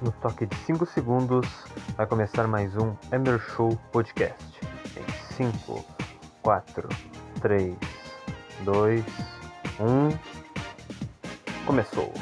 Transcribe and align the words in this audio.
No 0.00 0.12
toque 0.12 0.46
de 0.46 0.54
5 0.58 0.86
segundos 0.86 1.48
vai 1.96 2.06
começar 2.06 2.46
mais 2.46 2.76
um 2.76 2.94
Emer 3.10 3.40
Show 3.40 3.76
Podcast. 3.90 4.60
Em 4.96 5.34
5, 5.34 5.84
4, 6.40 6.88
3, 7.40 7.76
2, 8.64 9.04
1. 9.80 11.66
Começou! 11.66 12.12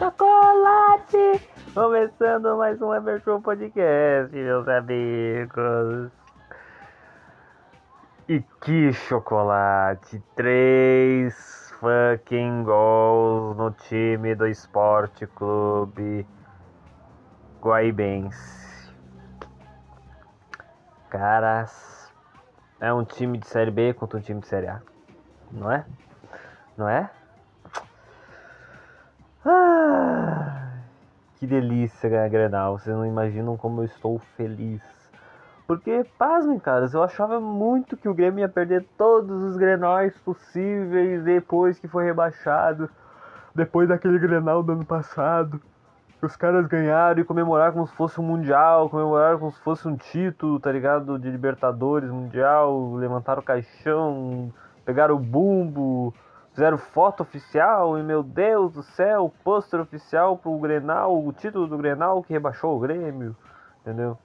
Chocolate! 0.00 1.46
Começando 1.74 2.56
mais 2.56 2.80
um 2.80 2.94
Emer 2.94 3.20
Show 3.20 3.38
Podcast, 3.38 4.34
meus 4.34 4.66
amigos. 4.66 6.10
E 8.26 8.40
que 8.62 8.94
chocolate! 8.94 10.18
Três 10.34 11.70
fucking 11.78 12.62
gols 12.62 13.58
no 13.58 13.72
time 13.72 14.34
do 14.34 14.46
Esporte 14.46 15.26
Clube 15.26 16.26
Guaibense. 17.60 18.90
Caras, 21.10 22.10
é 22.80 22.90
um 22.90 23.04
time 23.04 23.36
de 23.36 23.46
Série 23.46 23.70
B 23.70 23.92
contra 23.92 24.18
um 24.18 24.22
time 24.22 24.40
de 24.40 24.46
Série 24.46 24.68
A. 24.68 24.80
Não 25.52 25.70
é? 25.70 25.84
Não 26.78 26.88
é? 26.88 27.10
Que 31.36 31.46
delícia 31.46 32.08
ganhar 32.10 32.28
Grenal. 32.28 32.78
Vocês 32.78 32.94
não 32.94 33.06
imaginam 33.06 33.56
como 33.56 33.80
eu 33.80 33.86
estou 33.86 34.18
feliz. 34.36 34.82
Porque, 35.66 36.04
pasmem, 36.18 36.58
caras, 36.58 36.92
eu 36.92 37.02
achava 37.02 37.40
muito 37.40 37.96
que 37.96 38.08
o 38.08 38.14
Grêmio 38.14 38.40
ia 38.40 38.48
perder 38.48 38.84
todos 38.98 39.42
os 39.44 39.56
Grenais 39.56 40.12
possíveis 40.18 41.22
depois 41.22 41.78
que 41.78 41.88
foi 41.88 42.04
rebaixado. 42.04 42.90
Depois 43.54 43.88
daquele 43.88 44.18
Grenal 44.18 44.62
do 44.62 44.72
ano 44.72 44.84
passado. 44.84 45.60
Os 46.20 46.36
caras 46.36 46.66
ganharam 46.66 47.22
e 47.22 47.24
comemoraram 47.24 47.72
como 47.72 47.86
se 47.86 47.94
fosse 47.94 48.20
um 48.20 48.24
Mundial, 48.24 48.90
comemoraram 48.90 49.38
como 49.38 49.52
se 49.52 49.60
fosse 49.60 49.88
um 49.88 49.96
título, 49.96 50.60
tá 50.60 50.70
ligado? 50.70 51.18
De 51.18 51.30
Libertadores, 51.30 52.10
Mundial, 52.10 52.94
levantaram 52.96 53.40
o 53.40 53.44
caixão, 53.44 54.52
pegaram 54.84 55.14
o 55.14 55.18
bumbo, 55.18 56.12
fizeram 56.52 56.78
foto 56.78 57.22
oficial 57.22 57.98
e 57.98 58.02
meu 58.02 58.22
Deus 58.22 58.72
do 58.72 58.82
céu, 58.82 59.32
pôster 59.44 59.80
oficial 59.80 60.36
pro 60.36 60.58
Grenal, 60.58 61.24
o 61.24 61.32
título 61.32 61.66
do 61.66 61.78
Grenal 61.78 62.22
que 62.22 62.32
rebaixou 62.32 62.76
o 62.76 62.80
Grêmio, 62.80 63.36
entendeu? 63.80 64.18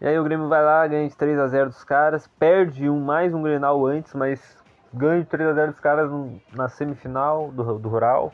E 0.00 0.06
aí 0.06 0.18
o 0.18 0.24
Grêmio 0.24 0.48
vai 0.48 0.64
lá, 0.64 0.86
ganha 0.86 1.06
de 1.06 1.14
3 1.14 1.38
a 1.38 1.46
0 1.46 1.68
dos 1.68 1.84
caras, 1.84 2.26
perde 2.38 2.88
um 2.88 2.98
mais 2.98 3.34
um 3.34 3.42
Grenal 3.42 3.86
antes, 3.86 4.14
mas 4.14 4.56
ganha 4.92 5.20
de 5.20 5.26
3 5.26 5.50
a 5.50 5.52
0 5.52 5.72
dos 5.72 5.80
caras 5.80 6.10
na 6.54 6.68
semifinal 6.68 7.50
do, 7.52 7.78
do 7.78 7.88
Rural. 7.88 8.32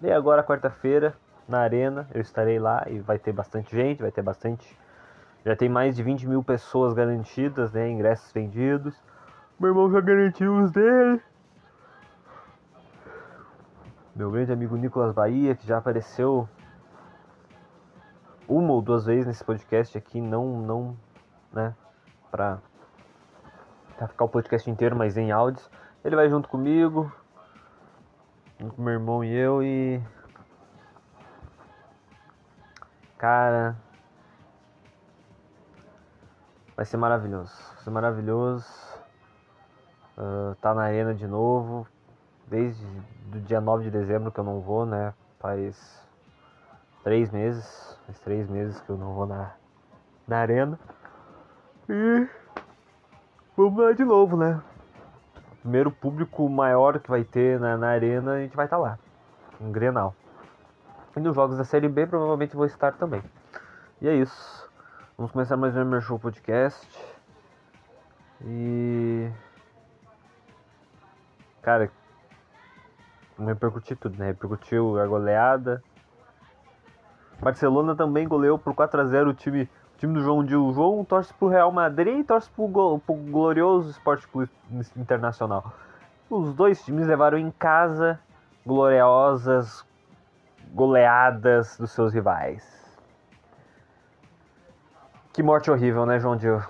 E 0.00 0.10
agora 0.10 0.42
quarta-feira 0.42 1.14
na 1.46 1.60
arena, 1.60 2.08
eu 2.14 2.22
estarei 2.22 2.58
lá 2.58 2.86
e 2.88 2.98
vai 3.00 3.18
ter 3.18 3.32
bastante 3.32 3.76
gente, 3.76 4.00
vai 4.00 4.10
ter 4.10 4.22
bastante. 4.22 4.78
Já 5.44 5.54
tem 5.54 5.68
mais 5.68 5.96
de 5.96 6.02
20 6.02 6.26
mil 6.26 6.42
pessoas 6.42 6.94
garantidas, 6.94 7.70
né? 7.72 7.90
Ingressos 7.90 8.32
vendidos. 8.32 8.94
Meu 9.60 9.68
irmão 9.68 9.90
já 9.92 10.00
garantiu 10.00 10.56
os 10.56 10.70
dele. 10.70 11.20
Meu 14.16 14.30
grande 14.30 14.50
amigo 14.50 14.74
Nicolas 14.74 15.12
Bahia, 15.12 15.54
que 15.54 15.66
já 15.66 15.76
apareceu 15.76 16.48
uma 18.48 18.72
ou 18.72 18.80
duas 18.80 19.04
vezes 19.04 19.26
nesse 19.26 19.44
podcast 19.44 19.98
aqui, 19.98 20.18
não, 20.18 20.62
não, 20.62 20.96
né, 21.52 21.74
pra, 22.30 22.58
pra 23.98 24.08
ficar 24.08 24.24
o 24.24 24.30
podcast 24.30 24.70
inteiro, 24.70 24.96
mas 24.96 25.18
em 25.18 25.30
áudios. 25.30 25.70
Ele 26.02 26.16
vai 26.16 26.30
junto 26.30 26.48
comigo, 26.48 27.12
junto 28.58 28.74
com 28.74 28.80
meu 28.80 28.94
irmão 28.94 29.22
e 29.22 29.30
eu 29.30 29.62
e... 29.62 30.02
Cara, 33.18 33.76
vai 36.74 36.86
ser 36.86 36.96
maravilhoso, 36.96 37.54
vai 37.74 37.84
ser 37.84 37.90
maravilhoso. 37.90 38.99
Ah, 40.20 40.54
tá 40.60 40.74
na 40.74 40.82
arena 40.82 41.14
de 41.14 41.26
novo. 41.26 41.86
Desde 42.46 42.84
do 43.26 43.40
dia 43.40 43.60
9 43.60 43.84
de 43.84 43.90
dezembro 43.90 44.30
que 44.30 44.38
eu 44.38 44.44
não 44.44 44.60
vou, 44.60 44.84
né? 44.84 45.14
Faz 45.38 46.06
três 47.02 47.30
meses. 47.30 47.98
Faz 48.04 48.18
três 48.20 48.46
meses 48.48 48.78
que 48.80 48.90
eu 48.90 48.98
não 48.98 49.14
vou 49.14 49.26
na, 49.26 49.52
na 50.28 50.38
arena. 50.38 50.78
E 51.88 52.28
vamos 53.56 53.82
lá 53.82 53.92
de 53.92 54.04
novo, 54.04 54.36
né? 54.36 54.60
Primeiro 55.62 55.90
público 55.90 56.46
maior 56.50 56.98
que 56.98 57.10
vai 57.10 57.24
ter 57.24 57.58
na, 57.58 57.78
na 57.78 57.88
arena, 57.88 58.32
a 58.32 58.40
gente 58.40 58.54
vai 58.54 58.66
estar 58.66 58.78
lá. 58.78 58.98
Um 59.58 59.72
Grenal. 59.72 60.14
E 61.16 61.20
nos 61.20 61.34
jogos 61.34 61.56
da 61.56 61.64
Série 61.64 61.88
B 61.88 62.06
provavelmente 62.06 62.56
vou 62.56 62.66
estar 62.66 62.92
também. 62.92 63.22
E 64.02 64.08
é 64.08 64.14
isso. 64.14 64.68
Vamos 65.16 65.32
começar 65.32 65.56
mais 65.56 65.74
um 65.76 65.80
Emer 65.80 66.02
Show 66.02 66.18
Podcast. 66.18 66.86
E. 68.42 69.30
Cara, 71.62 71.90
repercutiu 73.38 73.96
tudo, 73.96 74.18
né? 74.18 74.26
Repercutiu 74.28 74.98
a 75.00 75.06
goleada. 75.06 75.82
Barcelona 77.40 77.94
também 77.94 78.28
goleou 78.28 78.58
por 78.58 78.74
4x0 78.74 79.28
o 79.30 79.34
time, 79.34 79.62
o 79.94 79.98
time 79.98 80.14
do 80.14 80.20
João 80.22 80.44
Dil. 80.44 80.72
João 80.72 81.04
torce 81.04 81.32
pro 81.34 81.48
Real 81.48 81.72
Madrid 81.72 82.18
e 82.18 82.24
torce 82.24 82.50
pro, 82.50 82.66
go- 82.68 82.98
pro 82.98 83.14
glorioso 83.14 83.90
Esporte 83.90 84.26
Clube 84.28 84.50
Internacional. 84.96 85.72
Os 86.28 86.54
dois 86.54 86.82
times 86.84 87.06
levaram 87.06 87.38
em 87.38 87.50
casa 87.50 88.20
gloriosas 88.64 89.84
goleadas 90.72 91.76
dos 91.76 91.90
seus 91.92 92.12
rivais. 92.12 92.78
Que 95.32 95.42
morte 95.42 95.70
horrível, 95.70 96.04
né, 96.06 96.20
João 96.20 96.36
Dil? 96.36 96.60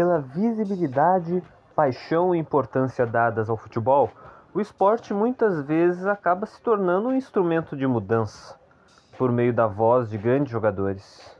Pela 0.00 0.18
visibilidade, 0.18 1.42
paixão 1.76 2.34
e 2.34 2.38
importância 2.38 3.04
dadas 3.04 3.50
ao 3.50 3.56
futebol, 3.58 4.08
o 4.54 4.58
esporte 4.58 5.12
muitas 5.12 5.60
vezes 5.60 6.06
acaba 6.06 6.46
se 6.46 6.58
tornando 6.62 7.08
um 7.08 7.14
instrumento 7.14 7.76
de 7.76 7.86
mudança 7.86 8.58
por 9.18 9.30
meio 9.30 9.52
da 9.52 9.66
voz 9.66 10.08
de 10.08 10.16
grandes 10.16 10.50
jogadores. 10.50 11.38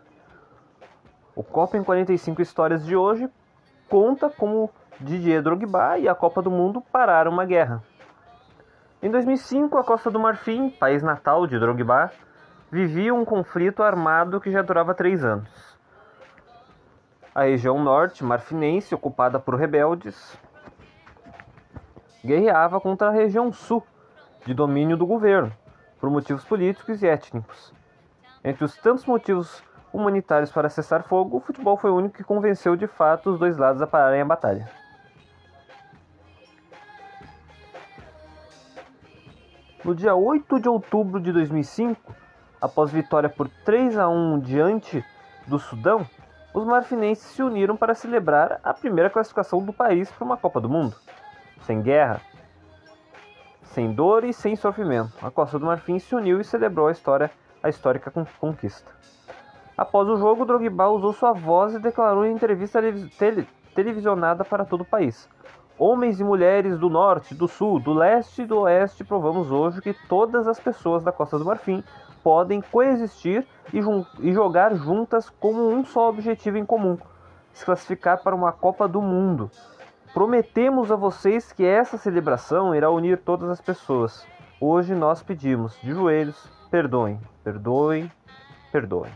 O 1.34 1.42
Copa 1.42 1.78
em 1.78 1.82
45 1.82 2.42
Histórias 2.42 2.84
de 2.84 2.94
hoje 2.94 3.30
conta 3.88 4.28
como 4.28 4.68
Didier 5.00 5.42
Drogba 5.42 5.96
e 5.96 6.06
a 6.06 6.14
Copa 6.14 6.42
do 6.42 6.50
Mundo 6.50 6.82
pararam 6.92 7.32
uma 7.32 7.46
guerra. 7.46 7.82
Em 9.02 9.10
2005, 9.10 9.78
a 9.78 9.82
Costa 9.82 10.10
do 10.10 10.20
Marfim, 10.20 10.68
país 10.68 11.02
natal 11.02 11.46
de 11.46 11.58
Drogba, 11.58 12.12
vivia 12.70 13.14
um 13.14 13.24
conflito 13.24 13.82
armado 13.82 14.38
que 14.38 14.50
já 14.50 14.60
durava 14.60 14.92
três 14.92 15.24
anos. 15.24 15.79
A 17.32 17.42
região 17.42 17.82
norte 17.82 18.24
marfinense, 18.24 18.92
ocupada 18.92 19.38
por 19.38 19.54
rebeldes, 19.54 20.36
guerreava 22.24 22.80
contra 22.80 23.08
a 23.08 23.12
região 23.12 23.52
sul, 23.52 23.86
de 24.44 24.52
domínio 24.52 24.96
do 24.96 25.06
governo, 25.06 25.52
por 26.00 26.10
motivos 26.10 26.44
políticos 26.44 27.02
e 27.02 27.06
étnicos. 27.06 27.72
Entre 28.42 28.64
os 28.64 28.76
tantos 28.76 29.04
motivos 29.06 29.62
humanitários 29.92 30.50
para 30.50 30.68
cessar 30.68 31.04
fogo, 31.04 31.36
o 31.36 31.40
futebol 31.40 31.76
foi 31.76 31.90
o 31.90 31.96
único 31.96 32.16
que 32.16 32.24
convenceu 32.24 32.74
de 32.74 32.88
fato 32.88 33.30
os 33.30 33.38
dois 33.38 33.56
lados 33.56 33.80
a 33.80 33.86
pararem 33.86 34.22
a 34.22 34.24
batalha. 34.24 34.68
No 39.84 39.94
dia 39.94 40.16
8 40.16 40.60
de 40.60 40.68
outubro 40.68 41.20
de 41.20 41.32
2005, 41.32 42.14
após 42.60 42.90
vitória 42.90 43.28
por 43.28 43.48
3 43.64 43.96
a 43.98 44.08
1 44.08 44.40
diante 44.40 45.04
do 45.46 45.58
Sudão, 45.58 46.06
os 46.52 46.64
marfinenses 46.64 47.24
se 47.32 47.42
uniram 47.42 47.76
para 47.76 47.94
celebrar 47.94 48.60
a 48.64 48.74
primeira 48.74 49.10
classificação 49.10 49.62
do 49.62 49.72
país 49.72 50.10
para 50.10 50.24
uma 50.24 50.36
Copa 50.36 50.60
do 50.60 50.68
Mundo. 50.68 50.96
Sem 51.62 51.80
guerra, 51.80 52.20
sem 53.62 53.92
dor 53.92 54.24
e 54.24 54.32
sem 54.32 54.56
sofrimento, 54.56 55.12
a 55.22 55.30
Costa 55.30 55.58
do 55.58 55.66
Marfim 55.66 55.98
se 55.98 56.14
uniu 56.14 56.40
e 56.40 56.44
celebrou 56.44 56.88
a, 56.88 56.92
história, 56.92 57.30
a 57.62 57.68
histórica 57.68 58.10
con- 58.10 58.26
conquista. 58.40 58.90
Após 59.76 60.08
o 60.08 60.16
jogo, 60.16 60.44
Drogba 60.44 60.88
usou 60.88 61.12
sua 61.12 61.32
voz 61.32 61.74
e 61.74 61.78
declarou 61.78 62.24
em 62.26 62.32
entrevista 62.32 62.80
televis- 62.80 63.16
tele- 63.16 63.48
televisionada 63.74 64.44
para 64.44 64.64
todo 64.64 64.80
o 64.80 64.84
país: 64.84 65.28
Homens 65.78 66.20
e 66.20 66.24
mulheres 66.24 66.78
do 66.78 66.90
norte, 66.90 67.34
do 67.34 67.46
sul, 67.46 67.78
do 67.78 67.92
leste 67.92 68.42
e 68.42 68.46
do 68.46 68.60
oeste, 68.60 69.04
provamos 69.04 69.50
hoje 69.50 69.80
que 69.80 69.94
todas 70.08 70.48
as 70.48 70.58
pessoas 70.58 71.02
da 71.04 71.12
Costa 71.12 71.38
do 71.38 71.44
Marfim 71.44 71.82
podem 72.22 72.60
coexistir 72.60 73.46
e, 73.72 73.80
e 74.20 74.32
jogar 74.32 74.74
juntas 74.74 75.28
como 75.28 75.68
um 75.68 75.84
só 75.84 76.08
objetivo 76.08 76.58
em 76.58 76.64
comum: 76.64 76.98
se 77.52 77.64
classificar 77.64 78.22
para 78.22 78.34
uma 78.34 78.52
Copa 78.52 78.86
do 78.86 79.00
Mundo. 79.00 79.50
Prometemos 80.12 80.90
a 80.90 80.96
vocês 80.96 81.52
que 81.52 81.64
essa 81.64 81.96
celebração 81.96 82.74
irá 82.74 82.90
unir 82.90 83.18
todas 83.18 83.48
as 83.48 83.60
pessoas. 83.60 84.26
Hoje 84.60 84.94
nós 84.94 85.22
pedimos, 85.22 85.78
de 85.80 85.92
joelhos, 85.92 86.50
perdoem, 86.70 87.20
perdoem, 87.44 88.10
perdoem. 88.72 89.12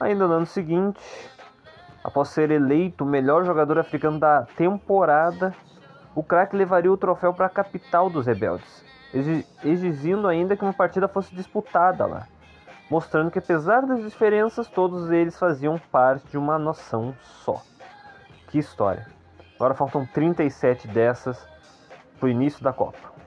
Ainda 0.00 0.26
no 0.26 0.34
ano 0.34 0.46
seguinte, 0.46 1.00
após 2.02 2.28
ser 2.28 2.50
eleito 2.50 3.04
o 3.04 3.06
melhor 3.06 3.44
jogador 3.44 3.78
africano 3.78 4.18
da 4.18 4.42
temporada, 4.56 5.54
o 6.14 6.22
craque 6.22 6.56
levaria 6.56 6.92
o 6.92 6.96
troféu 6.96 7.32
para 7.32 7.46
a 7.46 7.50
capital 7.50 8.10
dos 8.10 8.26
rebeldes, 8.26 8.84
exigindo 9.64 10.28
ainda 10.28 10.56
que 10.56 10.62
uma 10.62 10.72
partida 10.72 11.08
fosse 11.08 11.34
disputada 11.34 12.06
lá, 12.06 12.26
mostrando 12.90 13.30
que 13.30 13.38
apesar 13.38 13.82
das 13.82 14.02
diferenças, 14.02 14.68
todos 14.68 15.10
eles 15.10 15.38
faziam 15.38 15.78
parte 15.90 16.28
de 16.28 16.38
uma 16.38 16.58
nação 16.58 17.14
só. 17.44 17.62
Que 18.48 18.58
história! 18.58 19.06
Agora 19.56 19.74
faltam 19.74 20.06
37 20.06 20.86
dessas 20.88 21.46
pro 22.18 22.28
início 22.28 22.62
da 22.62 22.72
Copa. 22.72 23.17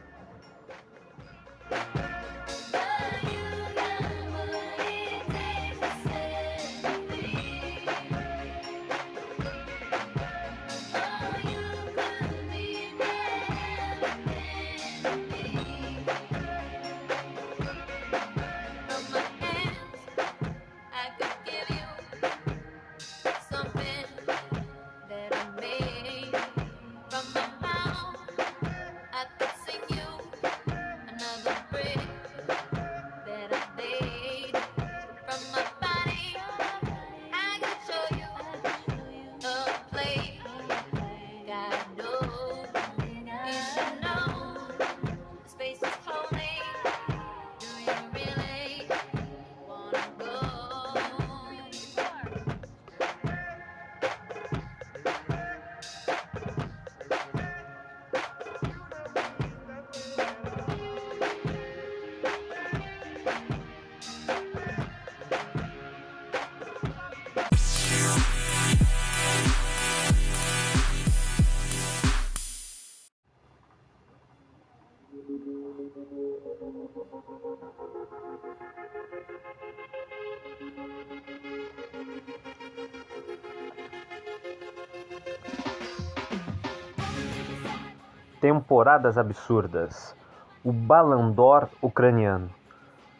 Temporadas 88.42 89.19
absurdas. 89.19 90.16
O 90.64 90.74
Balandor 90.74 91.69
ucraniano. 91.80 92.50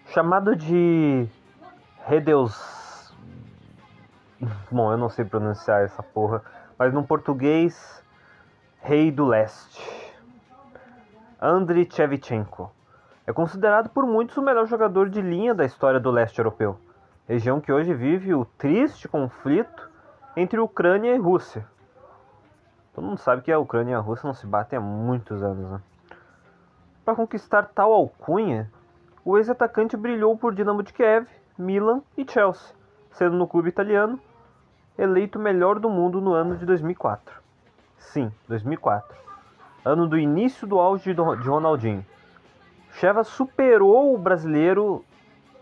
Chamado 0.08 0.56
de 0.56 1.28
Redeus. 2.08 3.14
Bom, 4.72 4.92
eu 4.92 4.98
não 4.98 5.10
sei 5.10 5.24
pronunciar 5.24 5.84
essa 5.84 6.02
porra, 6.02 6.42
mas 6.76 6.92
no 6.92 7.04
português, 7.04 8.04
Rei 8.82 9.12
do 9.12 9.26
Leste. 9.26 10.12
Andriy 11.40 11.88
Shevchenko. 11.90 12.72
É 13.28 13.32
considerado 13.32 13.90
por 13.90 14.08
muitos 14.08 14.36
o 14.38 14.42
melhor 14.42 14.66
jogador 14.66 15.08
de 15.08 15.22
linha 15.22 15.54
da 15.54 15.64
história 15.64 16.00
do 16.00 16.10
leste 16.10 16.40
europeu, 16.40 16.80
região 17.28 17.62
que 17.62 17.72
hoje 17.72 17.94
vive 17.94 18.34
o 18.34 18.44
triste 18.44 19.08
conflito 19.08 19.88
entre 20.36 20.60
Ucrânia 20.60 21.16
e 21.16 21.20
Rússia. 21.20 21.64
Todo 22.94 23.06
mundo 23.06 23.18
sabe 23.20 23.42
que 23.42 23.52
a 23.52 23.60
Ucrânia 23.60 23.92
e 23.92 23.96
a 23.96 24.00
Rússia 24.00 24.28
não 24.28 24.34
se 24.34 24.46
batem 24.46 24.78
há 24.78 24.82
muitos 24.82 25.42
anos, 25.42 25.72
né? 25.72 25.82
Para 27.06 27.16
conquistar 27.16 27.64
tal 27.74 27.94
alcunha, 27.94 28.70
o 29.24 29.38
ex-atacante 29.38 29.96
brilhou 29.96 30.38
por 30.38 30.54
Dinamo 30.54 30.84
de 30.84 30.92
Kiev, 30.94 31.28
Milan 31.58 32.02
e 32.18 32.30
Chelsea, 32.30 32.76
sendo 33.12 33.36
no 33.36 33.48
clube 33.48 33.70
italiano 33.70 34.20
eleito 34.98 35.40
melhor 35.40 35.80
do 35.80 35.90
mundo 35.90 36.20
no 36.20 36.34
ano 36.34 36.58
de 36.58 36.66
2004. 36.66 37.42
Sim, 37.98 38.32
2004. 38.48 39.18
Ano 39.86 40.08
do 40.08 40.18
início 40.18 40.68
do 40.68 40.80
auge 40.80 41.14
de 41.14 41.22
Ronaldinho. 41.22 42.06
Cheva 42.94 43.24
superou 43.24 44.14
o 44.14 44.18
brasileiro, 44.18 45.04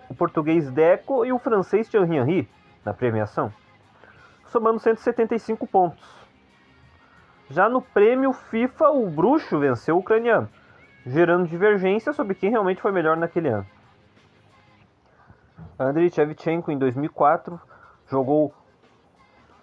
o 0.10 0.16
português 0.16 0.72
Deco 0.72 1.24
e 1.26 1.32
o 1.32 1.40
francês 1.40 1.88
Thierry 1.88 2.18
Henry 2.18 2.50
na 2.84 2.94
premiação, 2.94 3.54
somando 4.48 4.80
175 4.80 5.68
pontos. 5.68 6.19
Já 7.50 7.68
no 7.68 7.82
prêmio 7.82 8.32
FIFA, 8.32 8.90
o 8.90 9.10
bruxo 9.10 9.58
venceu 9.58 9.96
o 9.96 10.00
ucraniano, 10.00 10.48
gerando 11.06 11.48
divergência 11.48 12.14
sobre 12.14 12.36
quem 12.36 12.52
realmente 12.52 12.82
foi 12.82 12.92
melhor 12.92 13.18
naquele 13.18 13.50
ano. 13.50 13.66
Andriy 15.80 16.12
Shevchenko, 16.12 16.72
em 16.72 16.78
2004, 16.78 17.60
jogou 18.08 18.54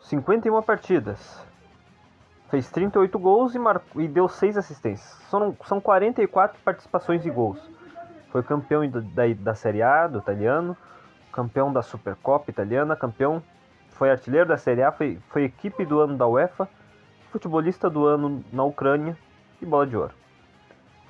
51 0.01 0.63
partidas, 0.63 1.47
fez 2.49 2.71
38 2.71 3.19
gols 3.19 3.55
e, 3.55 3.59
marcou, 3.59 4.03
e 4.03 4.09
deu 4.09 4.27
6 4.27 4.57
assistências. 4.57 5.09
São, 5.29 5.57
são 5.65 5.81
44 5.81 6.59
participações 6.65 7.25
e 7.25 7.31
gols. 7.31 7.61
Foi 8.31 8.43
campeão 8.43 8.89
da, 8.89 9.01
da, 9.01 9.23
da 9.39 9.55
Série 9.55 9.83
A 9.83 10.09
do 10.09 10.19
italiano, 10.19 10.77
campeão 11.33 11.73
da 11.73 11.83
Supercopa 11.83 12.51
italiana, 12.51 12.97
campeão, 12.97 13.43
foi 13.91 14.11
artilheiro 14.11 14.49
da 14.49 14.57
Série 14.57 14.83
A, 14.83 14.91
foi, 14.91 15.21
foi 15.29 15.45
equipe 15.45 15.85
do 15.85 16.01
ano 16.01 16.17
da 16.17 16.27
UEFA, 16.27 16.69
futebolista 17.31 17.91
do 17.91 18.07
ano 18.07 18.45
na 18.53 18.65
Ucrânia 18.65 19.17
e 19.61 19.67
bola 19.67 19.87
de 19.87 19.97
ouro. 19.97 20.15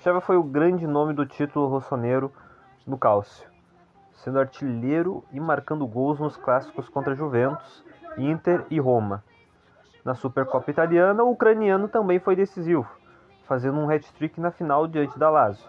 Sheva 0.00 0.20
foi 0.20 0.36
o 0.36 0.42
grande 0.42 0.86
nome 0.86 1.12
do 1.14 1.26
título 1.26 1.68
rossoneiro 1.68 2.32
do 2.86 2.96
Cálcio, 2.96 3.48
sendo 4.14 4.38
artilheiro 4.38 5.24
e 5.32 5.40
marcando 5.40 5.86
gols 5.86 6.20
nos 6.20 6.36
clássicos 6.36 6.88
contra 6.88 7.14
Juventus, 7.14 7.84
Inter 8.16 8.64
e 8.70 8.78
Roma. 8.78 9.22
Na 10.04 10.14
Supercopa 10.14 10.70
Italiana, 10.70 11.24
o 11.24 11.32
ucraniano 11.32 11.88
também 11.88 12.20
foi 12.20 12.36
decisivo, 12.36 12.86
fazendo 13.46 13.78
um 13.78 13.90
hat-trick 13.90 14.40
na 14.40 14.50
final 14.50 14.86
diante 14.86 15.18
da 15.18 15.28
Lazio. 15.28 15.68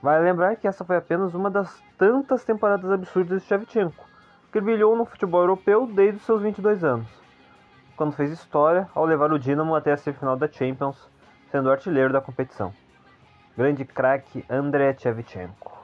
Vale 0.00 0.24
lembrar 0.24 0.54
que 0.56 0.68
essa 0.68 0.84
foi 0.84 0.96
apenas 0.96 1.34
uma 1.34 1.50
das 1.50 1.82
tantas 1.96 2.44
temporadas 2.44 2.90
absurdas 2.90 3.42
de 3.42 3.48
Shevchenko, 3.48 4.04
que 4.52 4.60
brilhou 4.60 4.96
no 4.96 5.04
futebol 5.04 5.40
europeu 5.40 5.86
desde 5.86 6.18
os 6.18 6.22
seus 6.22 6.40
22 6.40 6.84
anos, 6.84 7.08
quando 7.98 8.12
fez 8.12 8.30
história 8.30 8.88
ao 8.94 9.04
levar 9.04 9.32
o 9.32 9.38
Dinamo 9.38 9.74
até 9.74 9.92
a 9.92 9.96
semifinal 9.96 10.36
da 10.36 10.46
Champions, 10.46 11.10
sendo 11.50 11.68
artilheiro 11.68 12.12
da 12.12 12.20
competição. 12.20 12.72
Grande 13.56 13.84
craque 13.84 14.44
André 14.48 14.96
Shevchenko. 14.96 15.77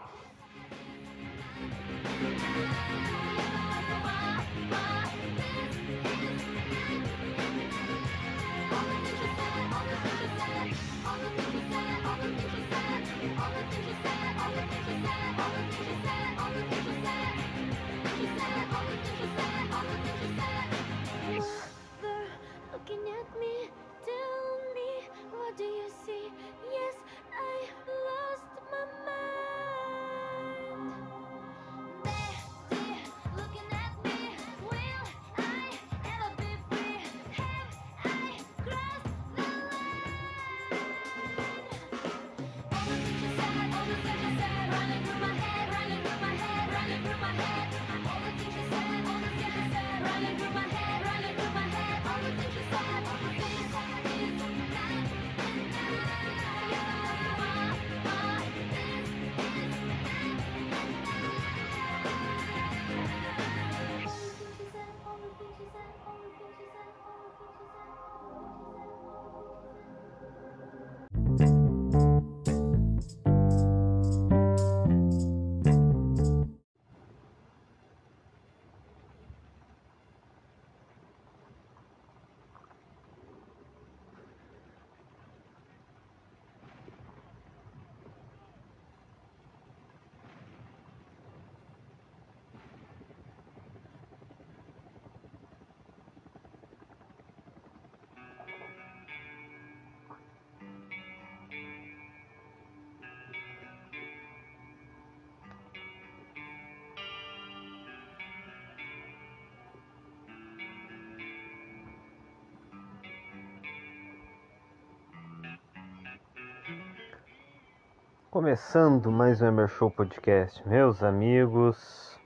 Começando 118.34 119.12
mais 119.12 119.40
um 119.40 119.46
Emer 119.46 119.68
Show 119.68 119.88
Podcast, 119.88 120.68
meus 120.68 121.04
amigos. 121.04 122.18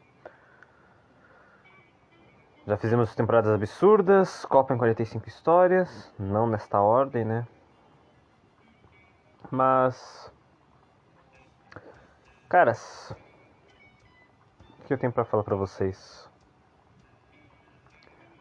Já 2.66 2.78
fizemos 2.78 3.14
temporadas 3.14 3.52
absurdas, 3.52 4.42
Copa 4.46 4.72
em 4.72 4.78
45 4.78 5.28
histórias, 5.28 6.10
não 6.18 6.46
nesta 6.46 6.80
ordem, 6.80 7.26
né? 7.26 7.46
Mas. 9.50 10.32
Caras, 12.48 13.14
o 14.80 14.84
que 14.86 14.94
eu 14.94 14.98
tenho 14.98 15.12
pra 15.12 15.26
falar 15.26 15.44
pra 15.44 15.56
vocês? 15.56 16.26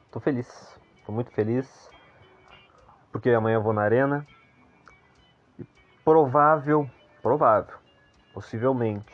Tô 0.10 0.22
feliz, 0.22 0.80
tô 1.06 1.12
muito 1.12 1.32
feliz, 1.32 1.92
porque 3.12 3.30
amanhã 3.32 3.56
eu 3.56 3.62
vou 3.62 3.74
na 3.74 3.82
arena. 3.82 4.26
E 5.60 5.66
provável 6.06 6.90
provável, 7.28 7.76
possivelmente, 8.34 9.14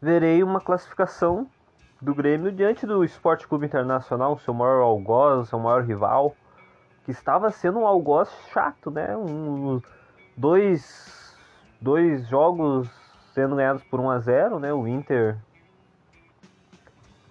verei 0.00 0.40
uma 0.40 0.60
classificação 0.60 1.48
do 2.00 2.14
Grêmio 2.14 2.52
diante 2.52 2.86
do 2.86 3.02
Esporte 3.02 3.48
Clube 3.48 3.66
Internacional, 3.66 4.38
seu 4.38 4.54
maior 4.54 4.80
algoz, 4.82 5.48
seu 5.48 5.58
maior 5.58 5.82
rival, 5.82 6.36
que 7.04 7.10
estava 7.10 7.50
sendo 7.50 7.80
um 7.80 7.86
algoz 7.88 8.30
chato, 8.52 8.88
né? 8.88 9.16
Um, 9.16 9.82
dois, 10.36 11.36
dois 11.80 12.28
jogos 12.28 12.88
sendo 13.34 13.56
ganhados 13.56 13.82
por 13.82 13.98
1 13.98 14.10
a 14.10 14.18
0, 14.20 14.60
né? 14.60 14.72
O 14.72 14.86
Inter 14.86 15.36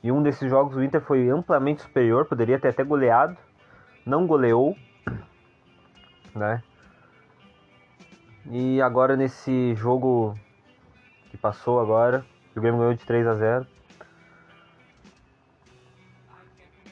e 0.03 0.11
um 0.11 0.21
desses 0.21 0.49
jogos 0.49 0.75
o 0.75 0.83
Inter 0.83 0.99
foi 0.99 1.29
amplamente 1.29 1.81
superior, 1.81 2.25
poderia 2.25 2.59
ter 2.59 2.67
até 2.67 2.83
goleado, 2.83 3.37
não 4.05 4.27
goleou, 4.27 4.75
né? 6.35 6.61
E 8.49 8.81
agora 8.81 9.15
nesse 9.15 9.75
jogo 9.75 10.35
que 11.29 11.37
passou 11.37 11.79
agora, 11.79 12.25
o 12.55 12.59
Grêmio 12.59 12.79
ganhou 12.79 12.93
de 12.93 13.05
3 13.05 13.27
a 13.27 13.35
0. 13.35 13.67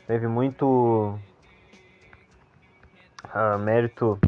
Teve 0.06 0.28
muito 0.28 1.18
ah, 3.34 3.58
mérito 3.58 4.20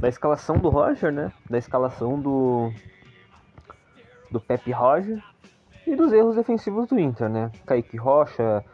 da 0.00 0.08
escalação 0.08 0.56
do 0.58 0.68
Roger, 0.68 1.12
né? 1.12 1.32
Da 1.48 1.58
escalação 1.58 2.20
do 2.20 2.72
do 4.30 4.40
Pepe 4.40 4.72
Roger 4.72 5.22
e 5.86 5.96
dos 5.96 6.12
erros 6.12 6.36
defensivos 6.36 6.86
do 6.88 6.98
Inter, 6.98 7.28
né? 7.28 7.50
Kaique 7.64 7.96
Rocha, 7.96 8.64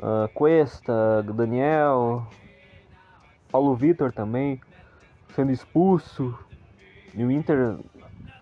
ah, 0.00 0.28
Cuesta, 0.32 1.22
Daniel, 1.22 2.26
Paulo 3.50 3.74
Vitor 3.74 4.12
também 4.12 4.60
sendo 5.34 5.52
expulso. 5.52 6.36
E 7.14 7.24
o 7.24 7.30
Inter 7.30 7.78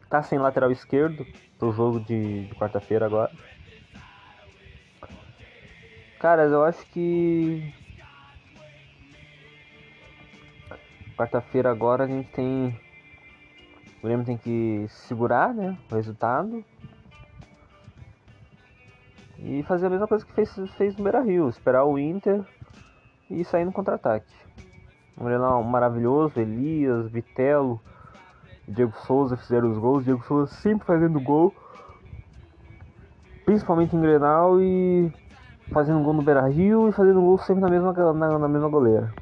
tá 0.09 0.23
sem 0.23 0.39
lateral 0.39 0.71
esquerdo 0.71 1.27
pro 1.59 1.73
jogo 1.73 2.01
de, 2.01 2.47
de 2.49 2.55
quarta-feira 2.55 3.07
agora. 3.07 3.33
Caras, 6.19 6.51
eu 6.51 6.65
acho 6.65 6.85
que. 6.87 7.73
Quarta-feira 11.17 11.71
agora 11.71 12.05
a 12.05 12.07
gente 12.07 12.31
tem. 12.31 12.79
O 13.99 14.07
Grêmio 14.07 14.25
tem 14.25 14.37
que 14.37 14.87
segurar 14.89 15.55
né, 15.55 15.77
o 15.91 15.95
resultado. 15.95 16.65
E 19.39 19.63
fazer 19.65 19.87
a 19.87 19.91
mesma 19.91 20.09
coisa 20.09 20.25
que 20.25 20.33
fez, 20.33 20.55
fez 20.77 20.97
no 20.97 21.05
Beira 21.05 21.21
Rio, 21.21 21.49
esperar 21.49 21.85
o 21.85 21.99
Inter 21.99 22.43
e 23.31 23.45
sair 23.45 23.65
no 23.65 23.73
contra-ataque. 23.73 24.46
Grenal 25.25 25.63
maravilhoso, 25.63 26.39
Elias, 26.39 27.11
Vitelo, 27.11 27.81
Diego 28.69 28.93
Souza 29.07 29.37
fizeram 29.37 29.71
os 29.71 29.79
gols, 29.79 30.05
Diego 30.05 30.23
Souza 30.25 30.53
sempre 30.57 30.87
fazendo 30.87 31.19
gol, 31.21 31.55
principalmente 33.45 33.97
em 33.97 34.01
Grenal 34.01 34.61
e 34.61 35.11
fazendo 35.73 36.03
gol 36.03 36.13
no 36.13 36.23
Beira 36.23 36.47
Rio 36.49 36.89
e 36.89 36.93
fazendo 36.93 37.21
gol 37.21 37.39
sempre 37.39 37.63
na 37.63 37.71
mesma, 37.71 37.93
na, 38.13 38.39
na 38.39 38.49
mesma 38.49 38.69
goleira. 38.69 39.13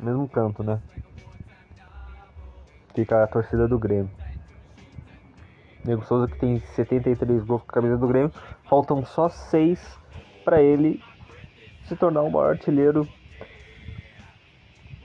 Mesmo 0.00 0.28
canto, 0.28 0.62
né? 0.62 0.80
Fica 2.94 3.24
a 3.24 3.26
torcida 3.26 3.68
do 3.68 3.78
Grêmio. 3.78 4.10
Diego 5.84 6.04
Souza 6.04 6.26
que 6.26 6.38
tem 6.38 6.60
73 6.60 7.44
gols 7.44 7.62
com 7.62 7.70
a 7.70 7.74
camisa 7.74 7.96
do 7.96 8.06
Grêmio, 8.06 8.32
faltam 8.68 9.04
só 9.04 9.28
6 9.28 9.98
para 10.44 10.62
ele 10.62 11.02
se 11.84 11.96
tornar 11.96 12.22
o 12.22 12.30
maior 12.30 12.50
artilheiro 12.50 13.06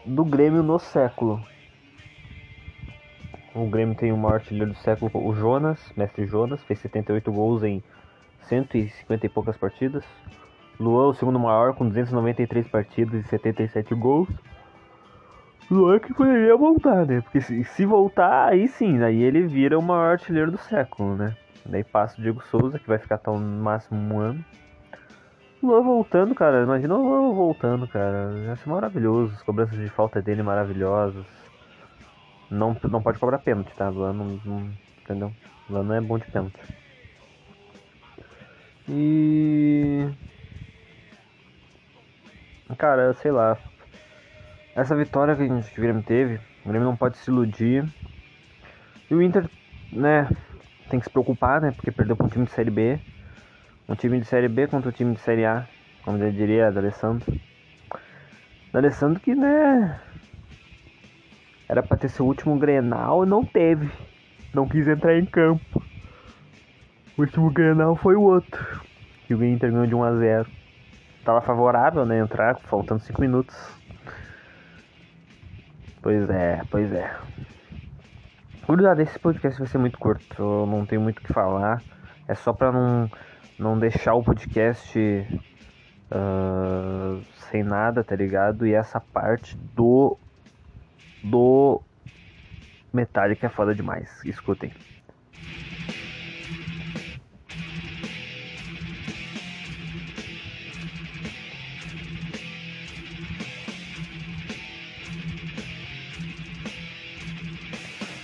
do 0.05 0.25
Grêmio 0.25 0.61
no 0.61 0.79
século. 0.79 1.41
O 3.55 3.67
Grêmio 3.67 3.95
tem 3.95 4.11
o 4.11 4.17
maior 4.17 4.35
artilheiro 4.35 4.71
do 4.71 4.77
século, 4.77 5.11
o 5.13 5.33
Jonas, 5.35 5.79
mestre 5.95 6.25
Jonas, 6.25 6.61
fez 6.63 6.79
78 6.79 7.31
gols 7.31 7.63
em 7.63 7.83
150 8.41 9.25
e 9.25 9.29
poucas 9.29 9.55
partidas. 9.55 10.03
Luan, 10.79 11.09
o 11.09 11.13
segundo 11.13 11.39
maior, 11.39 11.73
com 11.75 11.87
293 11.87 12.67
partidas 12.67 13.25
e 13.25 13.27
77 13.27 13.93
gols. 13.93 14.27
Luan 15.69 15.99
que 15.99 16.13
poderia 16.13 16.57
voltar, 16.57 17.05
né? 17.05 17.21
Porque 17.21 17.41
se, 17.41 17.63
se 17.63 17.85
voltar, 17.85 18.49
aí 18.49 18.67
sim, 18.67 19.01
aí 19.01 19.21
ele 19.21 19.43
vira 19.47 19.77
o 19.77 19.81
maior 19.81 20.13
artilheiro 20.13 20.51
do 20.51 20.57
século, 20.57 21.15
né? 21.15 21.35
Daí 21.65 21.83
passa 21.83 22.17
o 22.17 22.21
Diego 22.21 22.43
Souza, 22.43 22.77
que 22.77 22.87
vai 22.87 22.97
ficar 22.97 23.15
até 23.15 23.31
no 23.31 23.39
máximo 23.39 24.15
um 24.15 24.19
ano. 24.19 24.45
Luan 25.63 25.81
voltando, 25.81 26.35
cara. 26.35 26.63
Imagina 26.63 26.93
o 26.93 27.01
Luan 27.01 27.33
voltando, 27.33 27.87
cara. 27.87 28.33
Ia 28.37 28.55
ser 28.57 28.69
maravilhoso. 28.69 29.33
As 29.33 29.41
cobranças 29.43 29.79
de 29.79 29.89
falta 29.89 30.21
dele 30.21 30.43
maravilhosas. 30.43 31.25
Não, 32.51 32.77
não 32.89 33.01
pode 33.01 33.17
cobrar 33.17 33.39
pênalti, 33.39 33.73
tá? 33.73 33.87
Luan 33.87 34.11
não, 34.11 34.39
não. 34.43 34.69
Entendeu? 35.01 35.31
Luan 35.69 35.83
não 35.83 35.95
é 35.95 36.01
bom 36.01 36.19
de 36.19 36.25
pênalti. 36.25 36.59
E. 38.89 40.09
Cara, 42.77 43.13
sei 43.13 43.31
lá. 43.31 43.57
Essa 44.75 44.95
vitória 44.95 45.35
que 45.35 45.43
a 45.43 45.47
gente 45.47 45.71
o 45.71 45.81
Grêmio 45.81 46.03
teve, 46.03 46.41
o 46.65 46.69
Grêmio 46.69 46.87
não 46.87 46.97
pode 46.97 47.17
se 47.17 47.29
iludir. 47.31 47.85
E 49.09 49.15
o 49.15 49.21
Inter, 49.21 49.47
né, 49.91 50.27
tem 50.89 50.99
que 50.99 51.05
se 51.05 51.11
preocupar, 51.11 51.61
né? 51.61 51.71
Porque 51.71 51.91
perdeu 51.91 52.15
para 52.15 52.25
um 52.25 52.29
time 52.29 52.45
de 52.45 52.51
Série 52.51 52.71
B. 52.71 52.99
Um 53.87 53.95
time 53.95 54.19
de 54.19 54.25
Série 54.25 54.47
B 54.47 54.67
contra 54.67 54.89
um 54.89 54.93
time 54.93 55.13
de 55.13 55.19
Série 55.19 55.45
A, 55.45 55.67
como 56.03 56.17
eu 56.17 56.31
diria 56.31 56.71
da 56.71 56.79
Alessandro. 56.79 57.39
Que, 59.21 59.35
né, 59.35 59.99
era 61.67 61.81
pra 61.81 61.97
ter 61.97 62.09
seu 62.09 62.25
último 62.25 62.57
Grenal 62.57 63.25
não 63.25 63.43
teve. 63.43 63.91
Não 64.53 64.67
quis 64.67 64.87
entrar 64.87 65.17
em 65.17 65.25
campo. 65.25 65.83
O 67.17 67.21
último 67.21 67.49
Grenal 67.49 67.95
foi 67.95 68.15
o 68.15 68.21
outro. 68.21 68.81
Que 69.25 69.33
o 69.33 69.43
Inter 69.43 69.71
ganhou 69.71 69.87
de 69.87 69.95
1 69.95 70.03
a 70.03 70.15
0 70.15 70.49
Tava 71.23 71.41
favorável, 71.41 72.05
né, 72.05 72.19
entrar, 72.19 72.59
faltando 72.59 73.01
5 73.01 73.21
minutos. 73.21 73.55
Pois 76.01 76.29
é, 76.29 76.61
pois 76.69 76.91
é. 76.91 77.15
Cuidado, 78.65 79.01
esse 79.01 79.17
podcast 79.17 79.57
vai 79.57 79.67
ser 79.67 79.77
muito 79.77 79.97
curto. 79.97 80.25
Eu 80.37 80.65
não 80.67 80.85
tenho 80.85 81.01
muito 81.01 81.19
o 81.19 81.21
que 81.21 81.33
falar. 81.33 81.81
É 82.27 82.35
só 82.35 82.53
pra 82.53 82.71
não, 82.71 83.09
não 83.57 83.77
deixar 83.77 84.13
o 84.15 84.23
podcast 84.23 84.97
ah, 86.11 87.19
sem 87.49 87.63
nada, 87.63 88.03
tá 88.03 88.15
ligado? 88.15 88.67
E 88.67 88.73
essa 88.73 88.99
parte 88.99 89.57
do. 89.75 90.17
Do. 91.23 91.81
Metallica 92.91 93.47
é 93.47 93.49
foda 93.49 93.73
demais. 93.73 94.23
Escutem. 94.23 94.71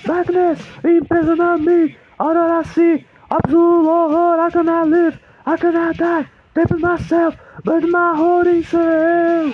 Darkness 0.05 0.59
impressiona 0.83 1.57
me. 1.57 1.97
Absolute. 3.31 4.39
I 4.39 4.49
cannot 4.51 4.87
live, 4.87 5.19
I 5.45 5.57
cannot 5.57 5.97
die. 5.97 6.27
Deep 6.55 6.71
in 6.71 6.81
myself, 6.81 7.35
but 7.63 7.83
my 7.83 8.15
holding 8.15 8.63
cell. 8.63 9.53